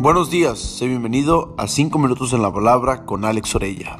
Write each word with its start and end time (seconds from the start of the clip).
Buenos 0.00 0.30
días, 0.30 0.60
sé 0.60 0.86
bienvenido 0.86 1.56
a 1.58 1.66
5 1.66 1.98
minutos 1.98 2.32
en 2.32 2.40
la 2.40 2.52
palabra 2.52 3.04
con 3.04 3.24
Alex 3.24 3.56
Orella. 3.56 3.96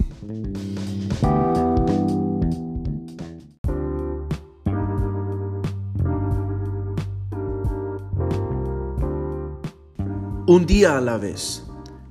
Un 10.46 10.66
día 10.66 10.96
a 10.96 11.00
la 11.00 11.18
vez. 11.18 11.66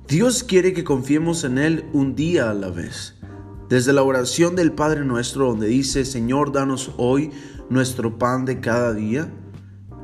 Dios 0.06 0.44
quiere 0.44 0.74
que 0.74 0.84
confiemos 0.84 1.44
en 1.44 1.56
Él 1.56 1.88
un 1.94 2.14
día 2.14 2.50
a 2.50 2.54
la 2.54 2.68
vez. 2.68 3.18
Desde 3.70 3.94
la 3.94 4.02
oración 4.02 4.54
del 4.54 4.72
Padre 4.72 5.06
nuestro 5.06 5.46
donde 5.46 5.68
dice, 5.68 6.04
Señor, 6.04 6.52
danos 6.52 6.92
hoy 6.98 7.30
nuestro 7.70 8.18
pan 8.18 8.44
de 8.44 8.60
cada 8.60 8.92
día, 8.92 9.32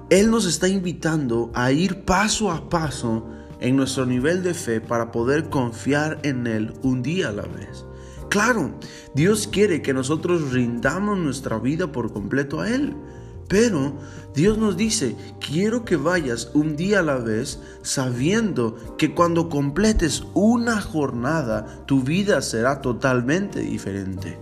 Él 0.08 0.30
nos 0.30 0.46
está 0.46 0.68
invitando 0.68 1.52
a 1.52 1.70
ir 1.70 2.06
paso 2.06 2.50
a 2.50 2.70
paso 2.70 3.33
en 3.64 3.76
nuestro 3.76 4.04
nivel 4.04 4.42
de 4.42 4.52
fe 4.52 4.80
para 4.80 5.10
poder 5.10 5.48
confiar 5.48 6.20
en 6.22 6.46
Él 6.46 6.74
un 6.82 7.02
día 7.02 7.30
a 7.30 7.32
la 7.32 7.42
vez. 7.42 7.86
Claro, 8.28 8.72
Dios 9.14 9.46
quiere 9.46 9.80
que 9.80 9.94
nosotros 9.94 10.52
rindamos 10.52 11.18
nuestra 11.18 11.58
vida 11.58 11.90
por 11.90 12.12
completo 12.12 12.60
a 12.60 12.68
Él. 12.70 12.94
Pero 13.48 13.94
Dios 14.34 14.58
nos 14.58 14.76
dice, 14.76 15.16
quiero 15.40 15.84
que 15.84 15.96
vayas 15.96 16.50
un 16.54 16.76
día 16.76 17.00
a 17.00 17.02
la 17.02 17.16
vez 17.16 17.60
sabiendo 17.82 18.96
que 18.98 19.14
cuando 19.14 19.48
completes 19.48 20.24
una 20.34 20.80
jornada, 20.80 21.84
tu 21.86 22.02
vida 22.02 22.42
será 22.42 22.80
totalmente 22.80 23.60
diferente. 23.60 24.38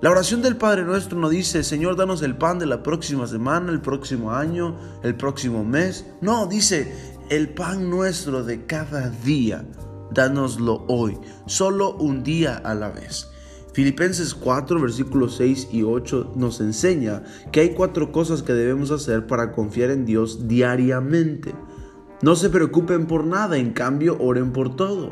La 0.00 0.10
oración 0.10 0.42
del 0.42 0.56
Padre 0.56 0.84
nuestro 0.84 1.18
nos 1.18 1.30
dice, 1.30 1.64
Señor, 1.64 1.96
danos 1.96 2.22
el 2.22 2.36
pan 2.36 2.60
de 2.60 2.66
la 2.66 2.84
próxima 2.84 3.26
semana, 3.26 3.72
el 3.72 3.80
próximo 3.80 4.32
año, 4.32 4.76
el 5.02 5.16
próximo 5.16 5.64
mes. 5.64 6.06
No, 6.20 6.46
dice, 6.46 7.17
el 7.30 7.50
pan 7.50 7.90
nuestro 7.90 8.42
de 8.42 8.64
cada 8.64 9.10
día, 9.10 9.64
dánoslo 10.12 10.84
hoy, 10.88 11.18
solo 11.46 11.94
un 11.96 12.22
día 12.22 12.56
a 12.56 12.74
la 12.74 12.88
vez. 12.88 13.28
Filipenses 13.74 14.34
4, 14.34 14.80
versículos 14.80 15.36
6 15.36 15.68
y 15.72 15.82
8 15.82 16.32
nos 16.36 16.60
enseña 16.60 17.22
que 17.52 17.60
hay 17.60 17.74
cuatro 17.74 18.12
cosas 18.12 18.42
que 18.42 18.54
debemos 18.54 18.90
hacer 18.90 19.26
para 19.26 19.52
confiar 19.52 19.90
en 19.90 20.06
Dios 20.06 20.48
diariamente. 20.48 21.54
No 22.22 22.34
se 22.34 22.48
preocupen 22.48 23.06
por 23.06 23.24
nada, 23.24 23.58
en 23.58 23.72
cambio 23.72 24.16
oren 24.18 24.52
por 24.52 24.74
todo. 24.74 25.10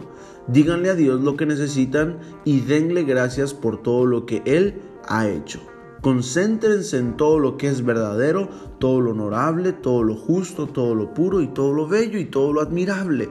Díganle 0.48 0.90
a 0.90 0.94
Dios 0.94 1.20
lo 1.20 1.36
que 1.36 1.46
necesitan 1.46 2.18
y 2.44 2.60
denle 2.60 3.04
gracias 3.04 3.52
por 3.52 3.82
todo 3.82 4.06
lo 4.06 4.26
que 4.26 4.42
Él 4.46 4.80
ha 5.06 5.28
hecho. 5.28 5.60
Concéntrense 6.00 6.98
en 6.98 7.16
todo 7.16 7.38
lo 7.38 7.56
que 7.56 7.68
es 7.68 7.84
verdadero, 7.84 8.48
todo 8.78 9.00
lo 9.00 9.10
honorable, 9.10 9.72
todo 9.72 10.02
lo 10.02 10.14
justo, 10.14 10.66
todo 10.66 10.94
lo 10.94 11.14
puro 11.14 11.40
y 11.40 11.48
todo 11.48 11.72
lo 11.72 11.88
bello 11.88 12.18
y 12.18 12.26
todo 12.26 12.52
lo 12.52 12.60
admirable. 12.60 13.28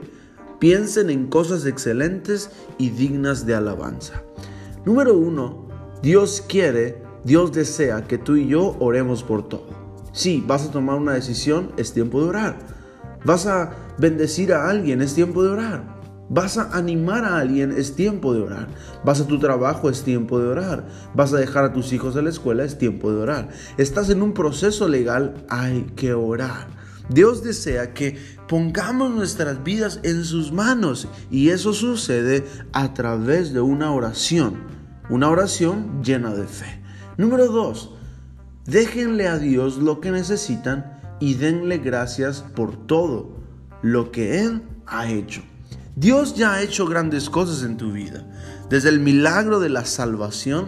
Piensen 0.58 1.10
en 1.10 1.28
cosas 1.28 1.64
excelentes 1.66 2.50
y 2.78 2.90
dignas 2.90 3.46
de 3.46 3.54
alabanza. 3.54 4.22
Número 4.84 5.14
uno, 5.14 5.68
Dios 6.02 6.42
quiere, 6.46 7.02
Dios 7.24 7.52
desea 7.52 8.04
que 8.04 8.18
tú 8.18 8.36
y 8.36 8.48
yo 8.48 8.76
oremos 8.78 9.22
por 9.22 9.48
todo. 9.48 9.68
Sí, 10.12 10.42
vas 10.46 10.66
a 10.66 10.70
tomar 10.70 10.96
una 10.96 11.12
decisión, 11.12 11.72
es 11.76 11.92
tiempo 11.92 12.22
de 12.22 12.28
orar. 12.28 12.58
Vas 13.24 13.46
a 13.46 13.72
bendecir 13.98 14.52
a 14.52 14.68
alguien, 14.68 15.02
es 15.02 15.14
tiempo 15.14 15.42
de 15.42 15.50
orar. 15.50 15.95
Vas 16.28 16.58
a 16.58 16.76
animar 16.76 17.24
a 17.24 17.38
alguien, 17.38 17.70
es 17.70 17.94
tiempo 17.94 18.34
de 18.34 18.40
orar. 18.40 18.68
Vas 19.04 19.20
a 19.20 19.26
tu 19.26 19.38
trabajo, 19.38 19.88
es 19.88 20.02
tiempo 20.02 20.40
de 20.40 20.48
orar. 20.48 20.86
Vas 21.14 21.32
a 21.32 21.38
dejar 21.38 21.64
a 21.64 21.72
tus 21.72 21.92
hijos 21.92 22.16
a 22.16 22.22
la 22.22 22.30
escuela, 22.30 22.64
es 22.64 22.78
tiempo 22.78 23.12
de 23.12 23.18
orar. 23.18 23.48
Estás 23.78 24.10
en 24.10 24.22
un 24.22 24.34
proceso 24.34 24.88
legal, 24.88 25.46
hay 25.48 25.86
que 25.94 26.14
orar. 26.14 26.66
Dios 27.08 27.44
desea 27.44 27.94
que 27.94 28.18
pongamos 28.48 29.12
nuestras 29.12 29.62
vidas 29.62 30.00
en 30.02 30.24
sus 30.24 30.50
manos 30.50 31.06
y 31.30 31.50
eso 31.50 31.72
sucede 31.72 32.44
a 32.72 32.94
través 32.94 33.52
de 33.52 33.60
una 33.60 33.92
oración. 33.92 34.64
Una 35.08 35.30
oración 35.30 36.02
llena 36.02 36.34
de 36.34 36.48
fe. 36.48 36.82
Número 37.16 37.46
dos, 37.46 37.92
déjenle 38.64 39.28
a 39.28 39.38
Dios 39.38 39.78
lo 39.78 40.00
que 40.00 40.10
necesitan 40.10 40.98
y 41.20 41.34
denle 41.34 41.78
gracias 41.78 42.42
por 42.42 42.76
todo 42.86 43.36
lo 43.82 44.10
que 44.10 44.40
Él 44.40 44.62
ha 44.86 45.08
hecho. 45.08 45.42
Dios 45.98 46.34
ya 46.34 46.52
ha 46.52 46.62
hecho 46.62 46.86
grandes 46.86 47.30
cosas 47.30 47.62
en 47.62 47.78
tu 47.78 47.90
vida. 47.90 48.22
Desde 48.68 48.90
el 48.90 49.00
milagro 49.00 49.60
de 49.60 49.70
la 49.70 49.86
salvación, 49.86 50.66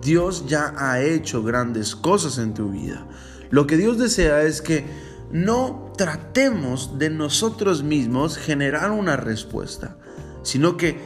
Dios 0.00 0.44
ya 0.46 0.72
ha 0.78 1.02
hecho 1.02 1.42
grandes 1.42 1.96
cosas 1.96 2.38
en 2.38 2.54
tu 2.54 2.70
vida. 2.70 3.04
Lo 3.50 3.66
que 3.66 3.76
Dios 3.76 3.98
desea 3.98 4.42
es 4.42 4.62
que 4.62 4.86
no 5.32 5.92
tratemos 5.98 6.96
de 6.96 7.10
nosotros 7.10 7.82
mismos 7.82 8.38
generar 8.38 8.92
una 8.92 9.16
respuesta, 9.16 9.98
sino 10.44 10.76
que 10.76 10.96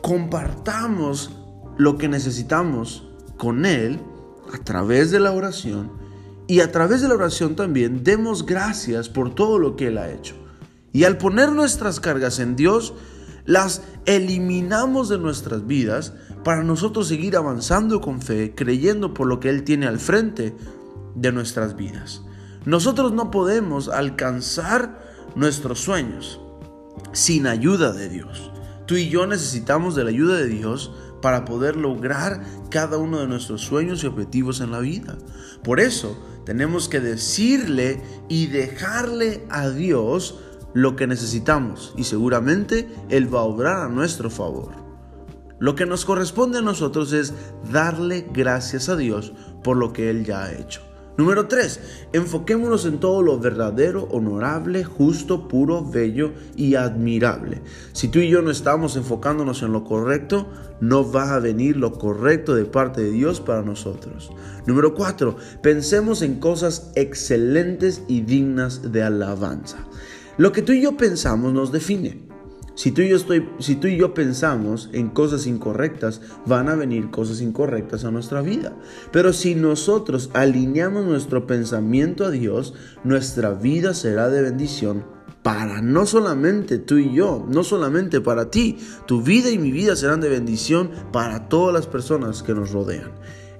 compartamos 0.00 1.30
lo 1.78 1.98
que 1.98 2.08
necesitamos 2.08 3.08
con 3.36 3.66
Él 3.66 4.00
a 4.52 4.58
través 4.58 5.12
de 5.12 5.20
la 5.20 5.30
oración 5.30 5.92
y 6.48 6.58
a 6.58 6.72
través 6.72 7.00
de 7.00 7.08
la 7.08 7.14
oración 7.14 7.54
también 7.54 8.02
demos 8.02 8.44
gracias 8.44 9.08
por 9.08 9.32
todo 9.32 9.60
lo 9.60 9.76
que 9.76 9.86
Él 9.86 9.98
ha 9.98 10.10
hecho. 10.10 10.34
Y 10.92 11.04
al 11.04 11.18
poner 11.18 11.52
nuestras 11.52 12.00
cargas 12.00 12.40
en 12.40 12.56
Dios, 12.56 12.94
las 13.44 13.82
eliminamos 14.06 15.08
de 15.08 15.18
nuestras 15.18 15.66
vidas 15.66 16.12
para 16.44 16.64
nosotros 16.64 17.08
seguir 17.08 17.36
avanzando 17.36 18.00
con 18.00 18.20
fe, 18.20 18.54
creyendo 18.54 19.14
por 19.14 19.26
lo 19.26 19.40
que 19.40 19.48
Él 19.48 19.64
tiene 19.64 19.86
al 19.86 19.98
frente 19.98 20.54
de 21.14 21.32
nuestras 21.32 21.76
vidas. 21.76 22.22
Nosotros 22.64 23.12
no 23.12 23.30
podemos 23.30 23.88
alcanzar 23.88 25.02
nuestros 25.34 25.80
sueños 25.80 26.40
sin 27.12 27.46
ayuda 27.46 27.92
de 27.92 28.08
Dios. 28.08 28.50
Tú 28.86 28.96
y 28.96 29.08
yo 29.08 29.26
necesitamos 29.26 29.94
de 29.94 30.04
la 30.04 30.10
ayuda 30.10 30.36
de 30.36 30.48
Dios 30.48 30.92
para 31.20 31.44
poder 31.44 31.76
lograr 31.76 32.42
cada 32.68 32.98
uno 32.98 33.20
de 33.20 33.28
nuestros 33.28 33.62
sueños 33.62 34.02
y 34.02 34.06
objetivos 34.06 34.60
en 34.60 34.72
la 34.72 34.80
vida. 34.80 35.16
Por 35.62 35.80
eso 35.80 36.18
tenemos 36.44 36.88
que 36.88 37.00
decirle 37.00 38.02
y 38.28 38.46
dejarle 38.46 39.46
a 39.48 39.70
Dios 39.70 40.40
lo 40.74 40.96
que 40.96 41.06
necesitamos 41.06 41.94
y 41.96 42.04
seguramente 42.04 42.88
Él 43.08 43.32
va 43.32 43.40
a 43.40 43.44
obrar 43.44 43.82
a 43.82 43.88
nuestro 43.88 44.30
favor. 44.30 44.72
Lo 45.58 45.74
que 45.74 45.86
nos 45.86 46.04
corresponde 46.04 46.58
a 46.58 46.62
nosotros 46.62 47.12
es 47.12 47.34
darle 47.70 48.26
gracias 48.32 48.88
a 48.88 48.96
Dios 48.96 49.32
por 49.62 49.76
lo 49.76 49.92
que 49.92 50.10
Él 50.10 50.24
ya 50.24 50.44
ha 50.44 50.52
hecho. 50.52 50.82
Número 51.18 51.46
3. 51.46 52.08
Enfoquémonos 52.14 52.86
en 52.86 52.98
todo 52.98 53.20
lo 53.20 53.38
verdadero, 53.38 54.04
honorable, 54.10 54.82
justo, 54.82 55.46
puro, 55.46 55.84
bello 55.84 56.32
y 56.56 56.74
admirable. 56.74 57.60
Si 57.92 58.08
tú 58.08 58.20
y 58.20 58.30
yo 58.30 58.40
no 58.40 58.50
estamos 58.50 58.96
enfocándonos 58.96 59.62
en 59.62 59.72
lo 59.72 59.84
correcto, 59.84 60.48
no 60.80 61.12
va 61.12 61.34
a 61.34 61.38
venir 61.38 61.76
lo 61.76 61.92
correcto 61.92 62.54
de 62.54 62.64
parte 62.64 63.02
de 63.02 63.10
Dios 63.10 63.42
para 63.42 63.60
nosotros. 63.60 64.32
Número 64.66 64.94
4. 64.94 65.36
Pensemos 65.62 66.22
en 66.22 66.40
cosas 66.40 66.90
excelentes 66.94 68.02
y 68.08 68.22
dignas 68.22 68.90
de 68.90 69.02
alabanza. 69.02 69.86
Lo 70.38 70.52
que 70.52 70.62
tú 70.62 70.72
y 70.72 70.82
yo 70.82 70.96
pensamos 70.96 71.52
nos 71.52 71.72
define. 71.72 72.32
Si 72.74 72.90
tú, 72.90 73.02
y 73.02 73.10
yo 73.10 73.16
estoy, 73.16 73.46
si 73.58 73.76
tú 73.76 73.86
y 73.86 73.98
yo 73.98 74.14
pensamos 74.14 74.88
en 74.92 75.10
cosas 75.10 75.46
incorrectas, 75.46 76.22
van 76.46 76.70
a 76.70 76.74
venir 76.74 77.10
cosas 77.10 77.42
incorrectas 77.42 78.04
a 78.04 78.10
nuestra 78.10 78.40
vida. 78.40 78.74
Pero 79.12 79.34
si 79.34 79.54
nosotros 79.54 80.30
alineamos 80.32 81.04
nuestro 81.04 81.46
pensamiento 81.46 82.24
a 82.24 82.30
Dios, 82.30 82.72
nuestra 83.04 83.50
vida 83.52 83.92
será 83.92 84.30
de 84.30 84.40
bendición 84.40 85.04
para 85.42 85.82
no 85.82 86.06
solamente 86.06 86.78
tú 86.78 86.96
y 86.96 87.12
yo, 87.12 87.44
no 87.48 87.62
solamente 87.62 88.20
para 88.20 88.50
ti, 88.50 88.78
tu 89.06 89.22
vida 89.22 89.50
y 89.50 89.58
mi 89.58 89.70
vida 89.70 89.94
serán 89.94 90.20
de 90.20 90.28
bendición 90.28 90.90
para 91.12 91.48
todas 91.48 91.74
las 91.74 91.86
personas 91.86 92.42
que 92.42 92.54
nos 92.54 92.70
rodean. 92.70 93.10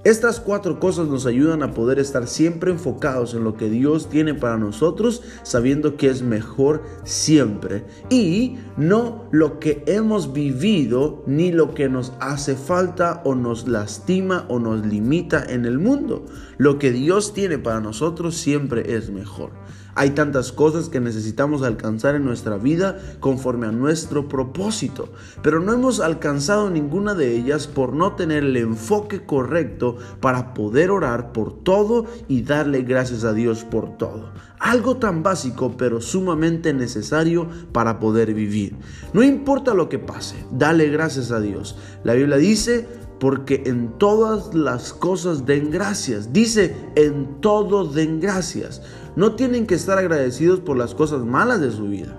Estas 0.03 0.41
cuatro 0.41 0.81
cosas 0.81 1.07
nos 1.07 1.25
ayudan 1.25 1.63
a 1.63 1.71
poder 1.71 1.97
estar 1.97 2.27
siempre 2.27 2.71
enfocados 2.71 3.35
en 3.35 3.45
lo 3.45 3.55
que 3.55 3.69
Dios 3.69 4.09
tiene 4.09 4.33
para 4.33 4.57
nosotros, 4.57 5.21
sabiendo 5.43 5.95
que 5.95 6.09
es 6.09 6.21
mejor 6.21 6.83
siempre. 7.05 7.85
Y 8.09 8.57
no 8.75 9.29
lo 9.31 9.59
que 9.59 9.81
hemos 9.87 10.33
vivido, 10.33 11.23
ni 11.25 11.53
lo 11.53 11.73
que 11.73 11.87
nos 11.87 12.11
hace 12.19 12.57
falta 12.57 13.21
o 13.23 13.33
nos 13.33 13.65
lastima 13.65 14.45
o 14.49 14.59
nos 14.59 14.85
limita 14.85 15.41
en 15.47 15.63
el 15.63 15.79
mundo. 15.79 16.25
Lo 16.57 16.79
que 16.79 16.91
Dios 16.91 17.33
tiene 17.33 17.57
para 17.57 17.79
nosotros 17.79 18.35
siempre 18.35 18.97
es 18.97 19.09
mejor. 19.09 19.51
Hay 19.95 20.11
tantas 20.11 20.51
cosas 20.51 20.89
que 20.89 20.99
necesitamos 20.99 21.61
alcanzar 21.61 22.15
en 22.15 22.25
nuestra 22.25 22.57
vida 22.57 22.99
conforme 23.19 23.67
a 23.67 23.71
nuestro 23.71 24.27
propósito, 24.27 25.09
pero 25.41 25.59
no 25.59 25.73
hemos 25.73 25.99
alcanzado 25.99 26.69
ninguna 26.69 27.13
de 27.13 27.35
ellas 27.35 27.67
por 27.67 27.93
no 27.93 28.13
tener 28.13 28.43
el 28.43 28.57
enfoque 28.57 29.25
correcto 29.25 29.97
para 30.19 30.53
poder 30.53 30.89
orar 30.89 31.31
por 31.31 31.63
todo 31.63 32.05
y 32.27 32.41
darle 32.41 32.81
gracias 32.81 33.23
a 33.23 33.33
Dios 33.33 33.63
por 33.63 33.97
todo. 33.97 34.31
Algo 34.59 34.97
tan 34.97 35.23
básico 35.23 35.75
pero 35.77 36.01
sumamente 36.01 36.73
necesario 36.73 37.47
para 37.71 37.99
poder 37.99 38.33
vivir. 38.33 38.75
No 39.13 39.21
importa 39.21 39.73
lo 39.73 39.89
que 39.89 39.99
pase, 39.99 40.35
dale 40.51 40.89
gracias 40.89 41.31
a 41.31 41.39
Dios. 41.39 41.77
La 42.03 42.13
Biblia 42.13 42.37
dice, 42.37 42.87
porque 43.19 43.63
en 43.65 43.97
todas 43.99 44.53
las 44.53 44.91
cosas 44.91 45.45
den 45.45 45.71
gracias. 45.71 46.33
Dice, 46.33 46.75
en 46.95 47.39
todo 47.39 47.85
den 47.85 48.19
gracias. 48.19 48.81
No 49.15 49.35
tienen 49.35 49.67
que 49.67 49.75
estar 49.75 49.97
agradecidos 49.97 50.59
por 50.59 50.77
las 50.77 50.95
cosas 50.95 51.23
malas 51.23 51.61
de 51.61 51.71
su 51.71 51.83
vida. 51.83 52.17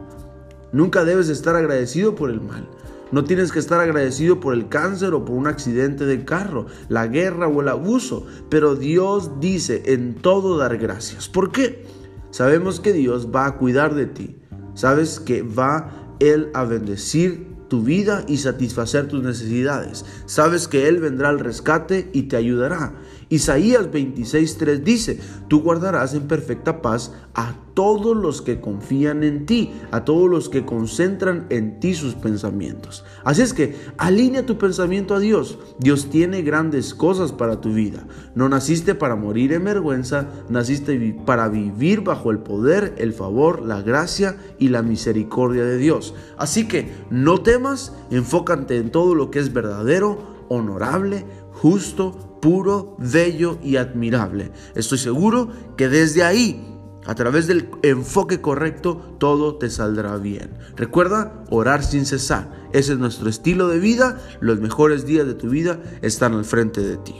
Nunca 0.73 1.05
debes 1.05 1.29
estar 1.29 1.56
agradecido 1.56 2.14
por 2.14 2.31
el 2.31 2.41
mal. 2.41 2.69
No 3.12 3.25
tienes 3.25 3.52
que 3.52 3.58
estar 3.58 3.81
agradecido 3.81 4.41
por 4.41 4.55
el 4.55 4.69
cáncer 4.69 5.14
o 5.14 5.25
por 5.25 5.37
un 5.37 5.46
accidente 5.46 6.05
de 6.05 6.25
carro, 6.25 6.67
la 6.88 7.06
guerra 7.06 7.46
o 7.46 7.61
el 7.61 7.69
abuso. 7.69 8.26
Pero 8.49 8.75
Dios 8.75 9.41
dice 9.41 9.82
en 9.87 10.14
todo 10.14 10.58
dar 10.58 10.79
gracias. 10.79 11.29
¿Por 11.29 11.52
qué? 11.52 11.85
Sabemos 12.31 12.81
que 12.81 12.93
Dios 12.93 13.29
va 13.35 13.46
a 13.46 13.56
cuidar 13.56 13.94
de 13.94 14.06
ti. 14.06 14.37
Sabes 14.75 15.20
que 15.20 15.43
va 15.43 16.17
Él 16.19 16.50
a 16.55 16.64
bendecir 16.64 17.55
tu 17.69 17.82
vida 17.82 18.25
y 18.26 18.38
satisfacer 18.38 19.08
tus 19.08 19.23
necesidades. 19.23 20.05
Sabes 20.26 20.67
que 20.67 20.88
Él 20.88 20.99
vendrá 20.99 21.29
al 21.29 21.38
rescate 21.38 22.11
y 22.12 22.23
te 22.25 22.37
ayudará. 22.37 22.94
Isaías 23.34 23.90
26:3 23.90 24.84
dice, 24.84 25.19
tú 25.48 25.60
guardarás 25.60 26.14
en 26.14 26.28
perfecta 26.28 26.81
paz 26.81 27.12
a 27.34 27.56
todos 27.75 28.16
los 28.16 28.42
que 28.42 28.60
confían 28.60 29.25
en 29.25 29.44
ti, 29.44 29.72
a 29.90 30.04
todos 30.04 30.31
los 30.31 30.48
que 30.48 30.64
concentran 30.64 31.46
en 31.50 31.81
ti 31.81 31.94
sus 31.94 32.14
pensamientos. 32.14 33.04
Así 33.25 33.42
es 33.42 33.52
que 33.52 33.75
alinea 33.98 34.46
tu 34.46 34.56
pensamiento 34.56 35.16
a 35.16 35.19
Dios. 35.19 35.58
Dios 35.81 36.10
tiene 36.10 36.42
grandes 36.42 36.94
cosas 36.94 37.32
para 37.32 37.60
tu 37.60 37.72
vida. 37.72 38.06
No 38.36 38.48
naciste 38.48 38.94
para 38.94 39.16
morir 39.16 39.52
en 39.52 39.64
vergüenza, 39.64 40.28
naciste 40.48 41.16
para 41.26 41.48
vivir 41.48 42.02
bajo 42.02 42.31
el 42.31 42.38
poder, 42.38 42.94
el 42.98 43.12
favor, 43.12 43.62
la 43.62 43.82
gracia 43.82 44.36
y 44.60 44.69
la 44.69 44.82
misericordia 44.82 45.64
de 45.64 45.78
Dios. 45.78 46.14
Así 46.38 46.69
que 46.69 46.92
no 47.10 47.40
temas, 47.40 47.92
enfócate 48.12 48.78
en 48.78 48.92
todo 48.92 49.16
lo 49.16 49.32
que 49.32 49.40
es 49.40 49.52
verdadero, 49.52 50.34
honorable, 50.48 51.25
justo, 51.50 52.33
puro, 52.44 52.94
bello 52.99 53.58
y 53.62 53.76
admirable. 53.76 54.52
Estoy 54.75 54.99
seguro 54.99 55.49
que 55.79 55.88
desde 55.88 56.25
ahí 56.25 56.62
a 57.06 57.14
través 57.14 57.46
del 57.46 57.70
enfoque 57.82 58.43
correcto, 58.43 59.17
todo 59.19 59.56
te 59.56 59.70
saldrá 59.70 60.19
bien. 60.19 60.50
Recuerda 60.76 61.43
orar 61.49 61.82
sin 61.82 62.05
cesar. 62.05 62.69
Ese 62.75 62.93
es 62.93 62.99
nuestro 62.99 63.31
estilo 63.31 63.69
de 63.69 63.79
vida. 63.79 64.20
Los 64.41 64.61
mejores 64.61 65.06
días 65.06 65.26
de 65.26 65.32
tu 65.32 65.49
vida 65.49 65.81
están 66.02 66.35
al 66.35 66.44
frente 66.44 66.82
de 66.82 66.99
ti. 66.99 67.14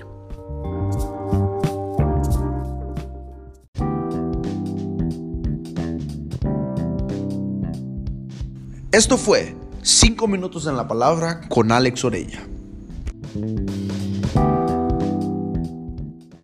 Esto 8.93 9.17
fue 9.17 9.57
5 9.81 10.29
minutos 10.29 10.67
en 10.67 10.77
la 10.77 10.87
palabra 10.87 11.49
con 11.49 11.73
Alex 11.73 12.05
Orella. 12.05 12.43